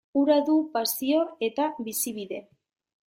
Hura 0.19 0.37
du 0.47 0.55
pasio 0.77 1.21
eta 1.49 1.67
bizibide. 1.91 2.41